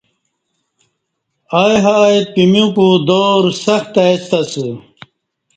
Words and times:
آی 1.61 1.75
ہای 1.85 2.15
پمیوکو 2.33 2.87
دور 3.07 3.43
سخت 3.63 3.93
ای 4.05 4.13
ستہ 4.23 4.39
اسہ 4.43 4.67